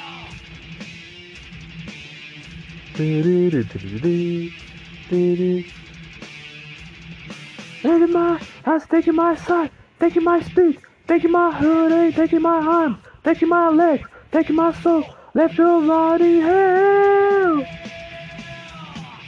Taking 7.82 8.12
my, 8.14 8.40
that's 8.64 8.88
taking 8.88 9.16
my 9.16 9.36
sight, 9.36 9.72
taking 10.00 10.24
my 10.24 10.42
speed, 10.42 10.80
taking 11.08 11.32
my 11.32 11.52
hoodie, 11.52 12.14
taking 12.16 12.42
my 12.42 12.60
arm, 12.66 13.02
taking 13.26 13.50
my 13.50 13.70
leg, 13.70 14.06
taking 14.32 14.56
my 14.56 14.72
soul, 14.82 15.04
left 15.34 15.58
your 15.58 15.86
body 15.86 16.40
hell. 16.40 17.85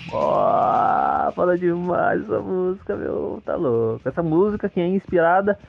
Oh, 0.10 1.32
fala 1.34 1.58
demais 1.58 2.22
essa 2.24 2.39
música, 2.39 2.96
meu, 2.96 3.41
tá 3.46 3.56
louco. 3.56 4.08
Essa 4.08 4.24
música 4.24 4.70
que 4.70 4.80
é 4.80 4.88
inspirada, 4.88 5.60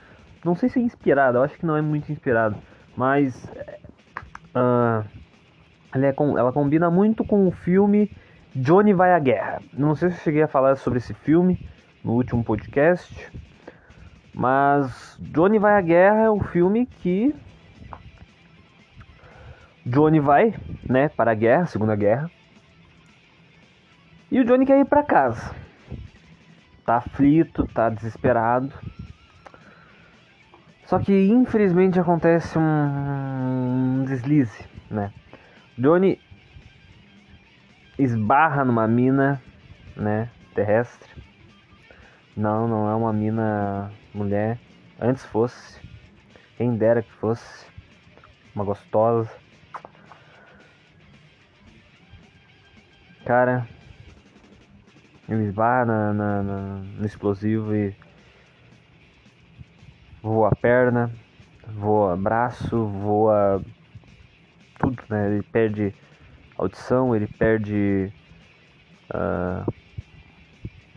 não 0.44 0.54
sei 0.54 0.68
se 0.68 0.78
é 0.78 0.82
inspirada, 0.82 1.38
eu 1.38 1.42
acho 1.42 1.58
que 1.58 1.66
não 1.66 1.76
é 1.76 1.82
muito 1.82 2.12
inspirada, 2.12 2.56
mas 2.96 3.50
ah, 4.54 5.02
ela, 5.92 6.06
é 6.06 6.12
com- 6.12 6.38
ela 6.38 6.52
combina 6.52 6.88
muito 6.90 7.24
com 7.24 7.48
o 7.48 7.50
filme 7.50 8.10
Johnny 8.54 8.92
Vai 8.92 9.12
à 9.12 9.18
Guerra. 9.18 9.60
Não 9.72 9.96
sei 9.96 10.10
se 10.10 10.16
eu 10.18 10.22
cheguei 10.22 10.42
a 10.42 10.48
falar 10.48 10.76
sobre 10.76 10.98
esse 10.98 11.14
filme 11.14 11.58
no 12.04 12.12
último 12.12 12.44
podcast, 12.44 13.32
mas 14.32 15.16
Johnny 15.20 15.58
Vai 15.58 15.76
à 15.76 15.80
Guerra 15.80 16.22
é 16.22 16.30
o 16.30 16.38
filme 16.40 16.86
que 16.86 17.34
Johnny 19.84 20.20
vai, 20.20 20.54
né, 20.88 21.08
para 21.08 21.32
a 21.32 21.34
guerra, 21.34 21.66
Segunda 21.66 21.96
Guerra. 21.96 22.30
E 24.30 24.40
o 24.40 24.44
Johnny 24.44 24.66
quer 24.66 24.78
ir 24.80 24.84
pra 24.84 25.02
casa. 25.02 25.54
Tá 26.84 26.96
aflito, 26.96 27.66
tá 27.68 27.88
desesperado. 27.88 28.72
Só 30.84 30.98
que 30.98 31.12
infelizmente 31.28 31.98
acontece 31.98 32.58
um 32.58 34.04
deslize, 34.06 34.66
né? 34.90 35.12
Johnny 35.78 36.20
esbarra 37.98 38.64
numa 38.64 38.86
mina, 38.86 39.42
né, 39.96 40.30
terrestre. 40.54 41.08
Não, 42.36 42.68
não 42.68 42.88
é 42.88 42.94
uma 42.94 43.12
mina 43.12 43.90
mulher. 44.14 44.58
Antes 45.00 45.24
fosse. 45.24 45.80
Quem 46.56 46.76
dera 46.76 47.02
que 47.02 47.12
fosse. 47.12 47.66
Uma 48.54 48.64
gostosa. 48.64 49.30
Cara, 53.24 53.68
eu 55.28 55.42
esbarra 55.42 55.84
na, 55.84 56.12
na- 56.14 56.42
na- 56.42 56.82
no 56.98 57.06
explosivo 57.06 57.74
e 57.74 57.94
voa 60.22 60.48
a 60.48 60.56
perna, 60.56 61.10
voa 61.66 62.16
braço, 62.16 62.86
voa 62.86 63.62
tudo, 64.78 65.02
né? 65.08 65.30
Ele 65.32 65.42
perde 65.42 65.94
audição, 66.56 67.14
ele 67.14 67.26
perde 67.26 68.10
ah, 69.10 69.66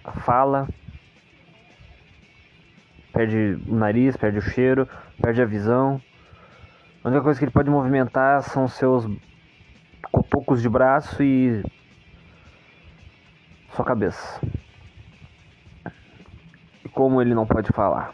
a 0.04 0.12
fala, 0.13 0.67
perde 3.12 3.60
o 3.67 3.76
nariz, 3.76 4.15
perde 4.15 4.38
o 4.39 4.41
cheiro, 4.41 4.88
perde 5.22 5.41
a 5.41 5.46
visão. 5.46 6.02
A 7.04 7.10
única 7.10 7.24
coisa 7.24 7.39
que 7.39 7.46
ele 7.46 7.52
pode 7.52 7.70
movimentar 7.70 8.41
são 8.44 8.67
seus 8.67 9.06
copocos 10.12 10.62
de 10.62 10.70
braço 10.70 11.22
e 11.22 11.63
sua 13.74 13.86
cabeça. 13.86 14.42
E 16.84 16.90
como 16.90 17.22
ele 17.22 17.34
não 17.34 17.46
pode 17.46 17.72
falar, 17.72 18.14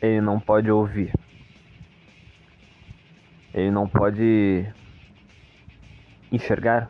ele 0.00 0.20
não 0.20 0.38
pode 0.38 0.70
ouvir, 0.70 1.12
ele 3.54 3.70
não 3.70 3.88
pode 3.88 4.66
enxergar. 6.30 6.88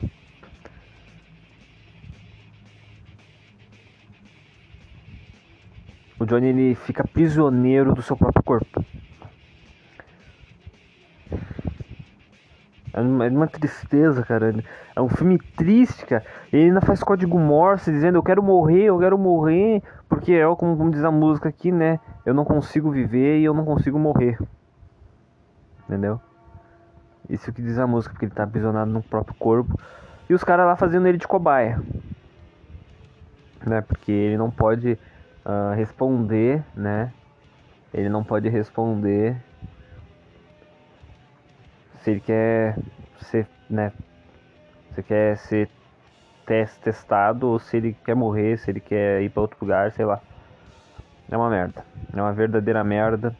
O 6.18 6.24
Johnny 6.24 6.48
ele 6.48 6.74
fica 6.74 7.06
prisioneiro 7.06 7.94
do 7.94 8.02
seu 8.02 8.16
próprio 8.16 8.42
corpo. 8.42 8.84
É 12.96 13.00
uma, 13.00 13.26
é 13.26 13.28
uma 13.28 13.46
tristeza, 13.46 14.24
cara. 14.24 14.54
É 14.94 15.00
um 15.02 15.08
filme 15.08 15.38
triste, 15.38 16.06
cara. 16.06 16.24
Ele 16.50 16.68
ainda 16.68 16.80
faz 16.80 17.02
código 17.02 17.38
Morse 17.38 17.92
dizendo 17.92 18.16
eu 18.16 18.22
quero 18.22 18.42
morrer, 18.42 18.84
eu 18.84 18.98
quero 18.98 19.18
morrer. 19.18 19.82
Porque 20.08 20.32
é 20.32 20.46
como, 20.56 20.74
como 20.78 20.90
diz 20.90 21.04
a 21.04 21.10
música 21.10 21.50
aqui, 21.50 21.70
né? 21.70 22.00
Eu 22.24 22.32
não 22.32 22.44
consigo 22.44 22.90
viver 22.90 23.38
e 23.38 23.44
eu 23.44 23.52
não 23.52 23.66
consigo 23.66 23.98
morrer. 23.98 24.38
Entendeu? 25.84 26.18
Isso 27.28 27.52
que 27.52 27.60
diz 27.60 27.78
a 27.78 27.86
música, 27.86 28.14
porque 28.14 28.24
ele 28.24 28.34
tá 28.34 28.44
aprisionado 28.44 28.90
no 28.90 29.02
próprio 29.02 29.36
corpo. 29.38 29.78
E 30.30 30.32
os 30.32 30.42
caras 30.42 30.64
lá 30.64 30.74
fazendo 30.74 31.06
ele 31.06 31.18
de 31.18 31.28
cobaia. 31.28 31.78
Né? 33.66 33.82
Porque 33.82 34.10
ele 34.10 34.38
não 34.38 34.50
pode 34.50 34.98
ah, 35.44 35.74
responder, 35.76 36.64
né? 36.74 37.12
Ele 37.92 38.08
não 38.08 38.24
pode 38.24 38.48
responder 38.48 39.36
se 42.06 42.12
ele 42.12 42.20
quer 42.20 42.78
ser, 43.18 43.48
né? 43.68 43.92
Se 44.94 45.02
quer 45.02 45.38
ser 45.38 45.70
tes- 46.46 46.78
testado 46.78 47.48
ou 47.48 47.58
se 47.60 47.76
ele 47.78 47.94
quer 48.04 48.16
morrer, 48.16 48.58
se 48.58 48.70
ele 48.70 48.80
quer 48.80 49.22
ir 49.22 49.30
pra 49.30 49.42
outro 49.42 49.58
lugar, 49.62 49.92
sei 49.92 50.04
lá. 50.06 50.22
É 51.30 51.36
uma 51.36 51.48
merda. 51.50 51.84
É 52.12 52.20
uma 52.20 52.32
verdadeira 52.32 52.82
merda. 52.84 53.36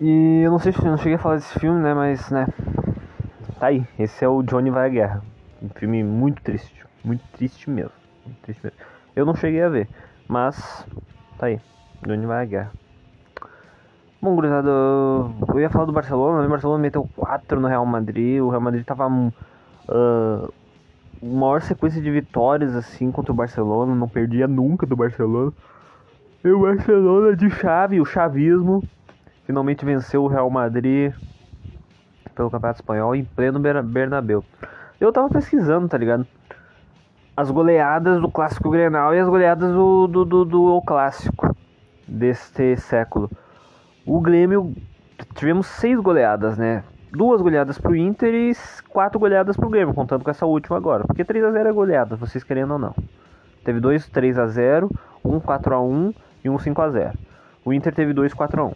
E 0.00 0.42
eu 0.44 0.50
não 0.50 0.58
sei 0.58 0.72
se 0.72 0.84
não 0.84 0.96
cheguei 0.98 1.14
a 1.14 1.18
falar 1.18 1.36
desse 1.36 1.58
filme, 1.58 1.80
né? 1.80 1.94
Mas, 1.94 2.28
né? 2.30 2.46
Tá 3.58 3.66
aí. 3.68 3.86
Esse 3.98 4.24
é 4.24 4.28
o 4.28 4.42
Johnny 4.42 4.70
Vai 4.70 4.86
à 4.86 4.88
Guerra. 4.88 5.24
Um 5.60 5.68
filme 5.78 6.02
muito 6.04 6.42
triste. 6.42 6.84
Muito 7.02 7.24
triste 7.32 7.70
mesmo. 7.70 7.92
Muito 8.24 8.38
triste 8.42 8.62
mesmo. 8.64 8.78
Eu 9.14 9.26
não 9.26 9.34
cheguei 9.34 9.62
a 9.62 9.68
ver. 9.68 9.88
Mas, 10.26 10.86
tá 11.38 11.46
aí. 11.46 11.60
Johnny 12.06 12.26
Vai 12.26 12.42
à 12.42 12.44
Guerra. 12.46 12.81
Bom, 14.22 14.36
gurizada, 14.36 14.70
eu 14.70 15.58
ia 15.60 15.68
falar 15.68 15.84
do 15.84 15.92
Barcelona, 15.92 16.46
o 16.46 16.48
Barcelona 16.48 16.80
meteu 16.80 17.08
4 17.16 17.58
no 17.60 17.66
Real 17.66 17.84
Madrid, 17.84 18.40
o 18.40 18.50
Real 18.50 18.60
Madrid 18.60 18.84
tava 18.84 19.08
ah, 19.88 20.48
maior 21.20 21.60
sequência 21.60 22.00
de 22.00 22.08
vitórias 22.10 22.76
assim 22.76 23.10
contra 23.10 23.32
o 23.32 23.34
Barcelona, 23.34 23.94
não 23.96 24.08
perdia 24.08 24.46
nunca 24.46 24.86
do 24.86 24.94
Barcelona. 24.94 25.52
E 26.44 26.48
o 26.50 26.60
Barcelona 26.60 27.36
de 27.36 27.50
chave, 27.50 28.00
o 28.00 28.04
chavismo, 28.04 28.84
finalmente 29.44 29.84
venceu 29.84 30.22
o 30.24 30.28
Real 30.28 30.48
Madrid 30.50 31.12
pelo 32.34 32.50
Campeonato 32.50 32.80
Espanhol 32.80 33.16
em 33.16 33.24
pleno 33.24 33.58
Ber- 33.58 33.82
Bernabéu. 33.82 34.44
Eu 35.00 35.12
tava 35.12 35.28
pesquisando, 35.30 35.88
tá 35.88 35.98
ligado? 35.98 36.26
As 37.36 37.50
goleadas 37.50 38.20
do 38.20 38.30
Clássico 38.30 38.70
Grenal 38.70 39.14
e 39.14 39.18
as 39.18 39.28
goleadas 39.28 39.72
do, 39.72 40.06
do, 40.06 40.24
do, 40.24 40.44
do 40.44 40.82
Clássico 40.82 41.56
deste 42.06 42.76
século. 42.76 43.30
O 44.04 44.20
Grêmio, 44.20 44.74
tivemos 45.34 45.66
seis 45.66 45.98
goleadas, 46.00 46.58
né? 46.58 46.82
Duas 47.12 47.40
goleadas 47.40 47.78
pro 47.78 47.94
Inter 47.94 48.34
e 48.34 48.52
quatro 48.88 49.18
goleadas 49.20 49.56
pro 49.56 49.68
Grêmio, 49.68 49.94
contando 49.94 50.24
com 50.24 50.30
essa 50.30 50.46
última 50.46 50.76
agora. 50.76 51.04
Porque 51.04 51.24
3x0 51.24 51.66
é 51.66 51.72
goleada, 51.72 52.16
vocês 52.16 52.42
querendo 52.42 52.72
ou 52.72 52.78
não. 52.78 52.94
Teve 53.64 53.80
dois 53.80 54.08
3x0, 54.08 54.90
um 55.24 55.38
4x1 55.38 56.14
e 56.44 56.50
um 56.50 56.56
5x0. 56.56 57.14
O 57.64 57.72
Inter 57.72 57.94
teve 57.94 58.12
dois 58.12 58.34
4x1. 58.34 58.74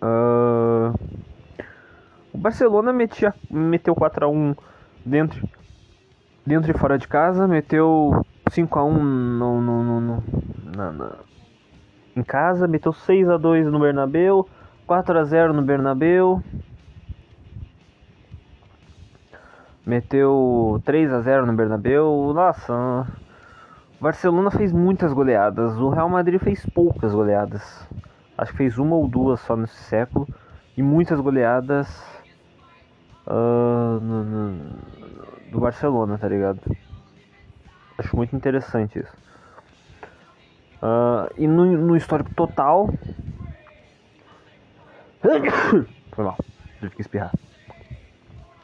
Ah, 0.00 0.92
o 2.32 2.38
Barcelona 2.38 2.92
metia, 2.92 3.34
meteu 3.50 3.96
4x1 3.96 4.56
dentro, 5.04 5.48
dentro 6.46 6.70
e 6.70 6.74
fora 6.78 6.98
de 6.98 7.08
casa, 7.08 7.48
meteu 7.48 8.24
5x1 8.50 8.92
no, 8.92 9.60
no, 9.60 9.82
no, 9.82 10.00
no- 10.00 10.22
na- 10.76 10.92
na- 10.92 11.16
em 12.18 12.22
casa, 12.22 12.66
meteu 12.68 12.92
6x2 12.92 13.66
no 13.70 13.78
Bernabéu, 13.80 14.48
4x0 14.86 15.52
no 15.52 15.62
Bernabéu, 15.62 16.42
meteu 19.84 20.80
3x0 20.84 21.46
no 21.46 21.52
Bernabéu. 21.54 22.32
Nossa, 22.34 23.06
o 24.00 24.02
Barcelona 24.04 24.50
fez 24.50 24.72
muitas 24.72 25.12
goleadas, 25.12 25.76
o 25.78 25.88
Real 25.90 26.08
Madrid 26.08 26.40
fez 26.40 26.66
poucas 26.66 27.14
goleadas. 27.14 27.88
Acho 28.36 28.52
que 28.52 28.58
fez 28.58 28.78
uma 28.78 28.96
ou 28.96 29.08
duas 29.08 29.40
só 29.40 29.56
nesse 29.56 29.76
século. 29.84 30.28
E 30.76 30.82
muitas 30.82 31.20
goleadas 31.20 31.88
ah, 33.26 33.98
no- 34.00 34.24
no- 34.24 34.78
do 35.50 35.60
Barcelona, 35.60 36.18
tá 36.18 36.28
ligado? 36.28 36.60
Acho 37.98 38.16
muito 38.16 38.34
interessante 38.34 38.98
isso. 38.98 39.27
Ah, 40.82 41.28
e 41.36 41.46
no, 41.46 41.64
no 41.64 41.96
histórico 41.96 42.32
total. 42.34 42.88
Foi 46.12 46.24
mal, 46.24 46.36
tive 46.80 46.94
que 46.94 47.00
espirrar. 47.00 47.32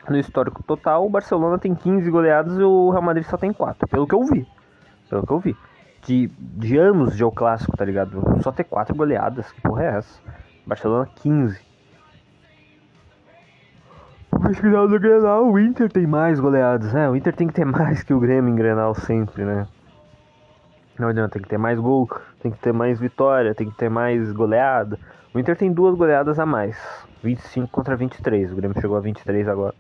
No 0.09 0.19
histórico 0.19 0.63
total, 0.63 1.07
o 1.07 1.11
Barcelona 1.11 1.59
tem 1.59 1.75
15 1.75 2.11
goleadas 2.11 2.59
e 2.59 2.63
o 2.63 2.91
Real 2.91 3.03
Madrid 3.03 3.25
só 3.27 3.37
tem 3.37 3.53
4, 3.53 3.89
pelo 3.89 4.07
que 4.07 4.15
eu 4.15 4.23
vi. 4.25 4.47
Pelo 5.09 5.27
que 5.27 5.33
eu 5.33 5.41
vi. 5.41 5.57
De, 6.03 6.29
de 6.39 6.77
anos 6.77 7.17
de 7.17 7.23
El 7.23 7.33
Clássico, 7.33 7.77
tá 7.77 7.85
ligado? 7.85 8.23
Só 8.43 8.53
ter 8.53 8.65
4 8.65 8.95
goleadas, 8.95 9.51
que 9.51 9.61
porra 9.63 9.85
é 9.85 9.97
essa? 9.97 10.21
Barcelona 10.67 11.09
15. 11.17 11.59
Mas 14.41 14.59
final 14.59 14.87
do 14.87 15.01
Grenal, 15.01 15.51
o 15.51 15.59
Inter 15.59 15.91
tem 15.91 16.07
mais 16.07 16.39
goleadas, 16.39 16.93
né? 16.93 17.09
O 17.09 17.17
Inter 17.17 17.35
tem 17.35 17.47
que 17.47 17.55
ter 17.55 17.65
mais 17.65 18.03
que 18.03 18.13
o 18.13 18.21
Grêmio 18.21 18.53
em 18.53 18.57
Grenal 18.57 18.95
sempre, 18.95 19.45
né? 19.45 19.67
Não 20.99 21.09
adianta, 21.09 21.31
tem 21.31 21.43
que 21.43 21.49
ter 21.49 21.59
mais 21.59 21.79
gol, 21.79 22.09
tem 22.41 22.53
que 22.53 22.59
ter 22.59 22.73
mais 22.73 23.01
vitória, 23.01 23.55
tem 23.55 23.69
que 23.69 23.77
ter 23.77 23.89
mais 23.89 24.31
goleada. 24.33 24.99
O 25.35 25.39
Inter 25.39 25.57
tem 25.57 25.73
duas 25.73 25.97
goleadas 25.97 26.39
a 26.39 26.47
mais. 26.47 26.77
25 27.23 27.69
contra 27.69 27.97
23. 27.97 28.53
O 28.53 28.57
Grêmio 28.57 28.81
chegou 28.81 28.97
a 28.97 29.01
23 29.01 29.49
agora. 29.49 29.75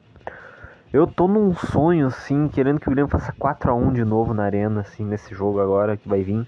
Eu 0.92 1.06
tô 1.06 1.28
num 1.28 1.54
sonho, 1.54 2.08
assim, 2.08 2.48
querendo 2.48 2.80
que 2.80 2.88
o 2.88 2.90
Grêmio 2.90 3.10
faça 3.10 3.32
4x1 3.32 3.92
de 3.92 4.04
novo 4.04 4.34
na 4.34 4.44
arena, 4.44 4.80
assim, 4.80 5.04
nesse 5.04 5.34
jogo 5.34 5.60
agora 5.60 5.96
que 5.96 6.08
vai 6.08 6.22
vir. 6.22 6.46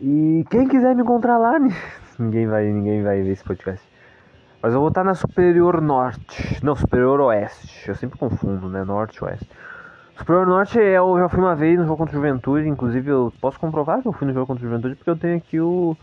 E 0.00 0.44
quem 0.50 0.68
quiser 0.68 0.94
me 0.94 1.02
encontrar 1.02 1.38
lá, 1.38 1.58
ninguém 2.18 2.46
vai, 2.46 2.70
ninguém 2.70 3.02
vai 3.02 3.22
ver 3.22 3.32
esse 3.32 3.44
podcast. 3.44 3.86
Mas 4.62 4.74
eu 4.74 4.80
vou 4.80 4.88
estar 4.88 5.04
na 5.04 5.14
Superior 5.14 5.80
Norte. 5.80 6.64
Não, 6.64 6.74
Superior 6.74 7.20
Oeste. 7.20 7.88
Eu 7.88 7.94
sempre 7.94 8.18
confundo, 8.18 8.68
né? 8.68 8.84
Norte 8.84 9.16
e 9.16 9.24
Oeste. 9.24 9.48
Superior 10.16 10.46
Norte 10.46 10.78
é, 10.80 10.96
eu 10.96 11.18
já 11.18 11.28
fui 11.28 11.40
uma 11.40 11.54
vez 11.54 11.78
no 11.78 11.84
jogo 11.84 11.98
contra 11.98 12.16
o 12.16 12.20
Juventude. 12.20 12.68
Inclusive, 12.68 13.10
eu 13.10 13.32
posso 13.40 13.60
comprovar 13.60 14.00
que 14.00 14.08
eu 14.08 14.12
fui 14.12 14.26
no 14.26 14.32
jogo 14.32 14.46
contra 14.46 14.64
o 14.64 14.68
Juventude 14.68 14.94
porque 14.94 15.10
eu 15.10 15.16
tenho 15.16 15.36
aqui 15.36 15.60
o. 15.60 15.96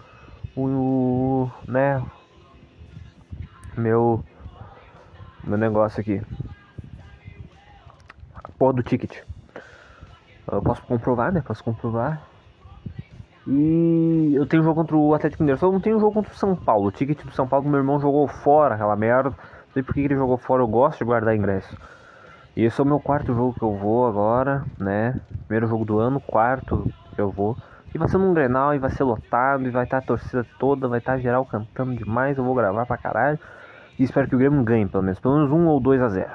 O. 0.55 1.49
né? 1.67 2.03
Meu. 3.75 4.23
Meu 5.43 5.57
negócio 5.57 5.99
aqui. 5.99 6.21
A 8.35 8.49
porra 8.57 8.73
do 8.73 8.83
ticket. 8.83 9.17
Eu 10.51 10.61
posso 10.61 10.83
comprovar, 10.83 11.33
né? 11.33 11.41
Posso 11.41 11.63
comprovar. 11.63 12.21
E 13.47 14.33
eu 14.35 14.45
tenho 14.45 14.63
jogo 14.63 14.75
contra 14.75 14.95
o 14.95 15.13
Atlético 15.15 15.41
Mineiro. 15.41 15.59
Só 15.59 15.71
não 15.71 15.81
tenho 15.81 15.99
jogo 15.99 16.13
contra 16.13 16.31
o 16.31 16.37
São 16.37 16.55
Paulo. 16.55 16.87
O 16.87 16.91
ticket 16.91 17.25
do 17.25 17.31
São 17.31 17.47
Paulo, 17.47 17.67
meu 17.67 17.79
irmão 17.79 17.99
jogou 17.99 18.27
fora, 18.27 18.75
aquela 18.75 18.95
merda. 18.95 19.31
Não 19.31 19.73
sei 19.73 19.81
por 19.81 19.95
que 19.95 20.01
ele 20.01 20.15
jogou 20.15 20.37
fora. 20.37 20.61
Eu 20.61 20.67
gosto 20.67 20.99
de 20.99 21.05
guardar 21.05 21.35
ingresso. 21.35 21.75
E 22.55 22.63
esse 22.63 22.79
é 22.79 22.83
o 22.83 22.87
meu 22.87 22.99
quarto 22.99 23.33
jogo 23.33 23.53
que 23.53 23.63
eu 23.63 23.75
vou 23.75 24.05
agora, 24.07 24.63
né? 24.79 25.19
Primeiro 25.47 25.67
jogo 25.67 25.83
do 25.85 25.99
ano, 25.99 26.19
quarto 26.21 26.87
que 27.15 27.19
eu 27.21 27.31
vou. 27.31 27.57
E 27.93 27.97
vai 27.97 28.07
ser 28.07 28.17
num 28.17 28.33
Grenal, 28.33 28.73
e 28.73 28.79
vai 28.79 28.89
ser 28.91 29.03
lotado, 29.03 29.65
e 29.67 29.69
vai 29.69 29.83
estar 29.83 29.97
a 29.99 30.01
torcida 30.01 30.45
toda, 30.59 30.87
vai 30.87 30.99
estar 30.99 31.17
geral 31.19 31.45
cantando 31.45 31.95
demais. 31.95 32.37
Eu 32.37 32.43
vou 32.43 32.55
gravar 32.55 32.85
pra 32.85 32.97
caralho. 32.97 33.39
E 33.97 34.03
espero 34.03 34.27
que 34.27 34.35
o 34.35 34.39
Grêmio 34.39 34.63
ganhe, 34.63 34.87
pelo 34.87 35.03
menos. 35.03 35.19
Pelo 35.19 35.35
menos 35.35 35.51
1 35.51 35.67
ou 35.67 35.79
2 35.79 36.01
a 36.01 36.09
0 36.09 36.29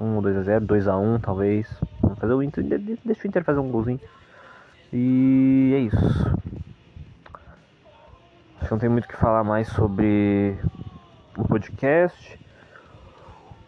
1 0.00 0.14
ou 0.16 0.22
2 0.22 0.36
a 0.36 0.42
0 0.42 0.64
2 0.64 0.86
a 0.88 0.96
1 0.96 1.18
talvez. 1.20 1.68
Vamos 2.00 2.18
fazer 2.18 2.32
o 2.32 2.42
Inter. 2.42 2.64
de- 2.64 2.78
de- 2.78 3.00
Deixa 3.04 3.24
o 3.24 3.26
Inter 3.28 3.44
fazer 3.44 3.58
um 3.60 3.70
golzinho. 3.70 4.00
E 4.92 5.72
é 5.74 5.78
isso. 5.80 6.38
Acho 8.60 8.64
que 8.66 8.70
não 8.70 8.78
tem 8.78 8.88
muito 8.88 9.04
o 9.04 9.08
que 9.08 9.16
falar 9.16 9.44
mais 9.44 9.68
sobre 9.68 10.56
o 11.36 11.46
podcast. 11.46 12.38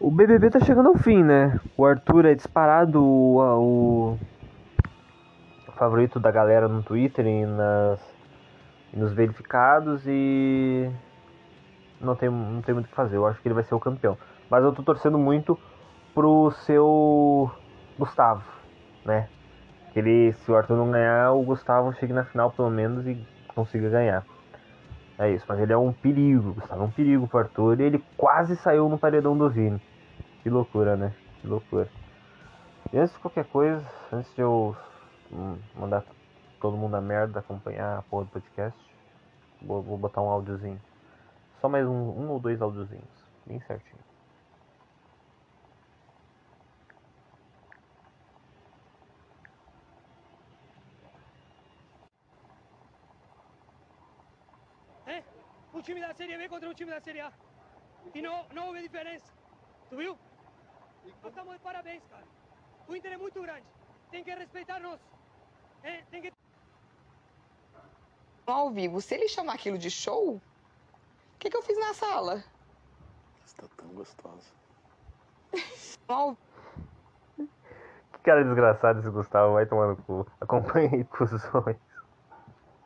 O 0.03 0.09
BBB 0.09 0.49
tá 0.49 0.59
chegando 0.59 0.89
ao 0.89 0.97
fim, 0.97 1.21
né? 1.23 1.59
O 1.77 1.85
Arthur 1.85 2.25
é 2.25 2.33
disparado 2.33 2.99
o, 3.03 4.17
o 5.67 5.71
favorito 5.73 6.19
da 6.19 6.31
galera 6.31 6.67
no 6.67 6.81
Twitter 6.81 7.27
e, 7.27 7.45
nas, 7.45 7.99
nos 8.91 9.13
verificados 9.13 10.01
e 10.07 10.89
não 12.01 12.15
tem, 12.15 12.31
não 12.31 12.63
tem 12.63 12.73
muito 12.73 12.87
o 12.87 12.89
que 12.89 12.95
fazer. 12.95 13.17
Eu 13.17 13.27
acho 13.27 13.39
que 13.39 13.47
ele 13.47 13.53
vai 13.53 13.63
ser 13.63 13.75
o 13.75 13.79
campeão. 13.79 14.17
Mas 14.49 14.63
eu 14.63 14.73
tô 14.73 14.81
torcendo 14.81 15.19
muito 15.19 15.55
pro 16.15 16.49
seu 16.65 17.51
Gustavo, 17.95 18.43
né? 19.05 19.29
Que 19.93 19.99
ele, 19.99 20.33
se 20.33 20.51
o 20.51 20.55
Arthur 20.55 20.77
não 20.77 20.89
ganhar, 20.89 21.31
o 21.33 21.43
Gustavo 21.43 21.93
chegue 21.93 22.11
na 22.11 22.25
final 22.25 22.49
pelo 22.49 22.71
menos 22.71 23.05
e 23.05 23.23
consiga 23.53 23.87
ganhar. 23.87 24.25
É 25.19 25.29
isso, 25.29 25.45
mas 25.47 25.59
ele 25.59 25.71
é 25.71 25.77
um 25.77 25.93
perigo, 25.93 26.53
Gustavo 26.53 26.81
é 26.81 26.85
um 26.85 26.91
perigo 26.91 27.27
pro 27.27 27.37
Arthur 27.37 27.79
e 27.79 27.83
ele 27.83 28.03
quase 28.17 28.55
saiu 28.55 28.89
no 28.89 28.97
paredão 28.97 29.37
do 29.37 29.47
Vini. 29.47 29.79
Que 30.41 30.49
loucura, 30.49 30.97
né? 30.97 31.15
Que 31.39 31.47
loucura. 31.47 31.87
E 32.91 32.97
antes 32.97 33.13
de 33.13 33.19
qualquer 33.19 33.45
coisa, 33.45 33.85
antes 34.11 34.33
de 34.33 34.41
eu 34.41 34.75
hum, 35.31 35.57
mandar 35.75 36.03
todo 36.59 36.75
mundo 36.75 36.95
a 36.95 37.01
merda 37.01 37.39
acompanhar 37.39 37.99
a 37.99 38.01
porra 38.01 38.25
do 38.25 38.31
podcast, 38.31 38.79
vou, 39.61 39.83
vou 39.83 39.97
botar 39.99 40.21
um 40.21 40.29
áudiozinho. 40.29 40.81
Só 41.61 41.69
mais 41.69 41.85
um, 41.85 41.91
um 41.91 42.31
ou 42.31 42.39
dois 42.39 42.59
áudiozinhos, 42.59 43.05
bem 43.45 43.61
certinho. 43.61 44.01
¿Eh? 55.05 55.23
Un 55.71 55.81
time 55.83 56.01
da 56.01 56.13
Serie 56.15 56.37
B 56.37 56.49
contra 56.49 56.67
un 56.67 56.73
time 56.73 56.89
da 56.89 56.99
Serie 56.99 57.21
A. 57.21 57.31
E 58.15 58.21
não, 58.23 58.43
não 58.53 58.67
houve 58.67 58.81
diferença. 58.81 59.31
Tu 59.87 59.97
viu? 59.97 60.30
Nós 61.05 61.31
estamos 61.31 61.53
de 61.53 61.59
parabéns, 61.59 62.03
cara. 62.09 62.25
O 62.87 62.95
Inter 62.95 63.13
é 63.13 63.17
muito 63.17 63.41
grande. 63.41 63.65
Tem 64.09 64.23
que 64.23 64.33
respeitar 64.33 64.79
nós. 64.79 64.99
É, 65.83 66.03
tem 66.11 66.21
que 66.21 66.31
ao 68.51 68.69
vivo. 68.69 69.01
Se 69.01 69.15
ele 69.15 69.27
chamar 69.27 69.53
aquilo 69.53 69.77
de 69.77 69.89
show, 69.89 70.35
o 70.35 70.41
que, 71.39 71.49
que 71.49 71.57
eu 71.57 71.61
fiz 71.61 71.77
na 71.79 71.93
sala? 71.93 72.43
Está 73.45 73.63
tão 73.77 73.87
gostosa. 73.89 74.51
Ao 76.07 76.35
Que 78.13 78.19
cara 78.23 78.43
desgraçado 78.43 78.99
esse 78.99 79.09
Gustavo, 79.09 79.53
vai 79.53 79.65
tomar 79.65 79.87
no 79.87 79.97
cu. 79.97 80.27
Acompanha 80.39 80.89
aí, 80.91 81.03
cuzões. 81.05 81.77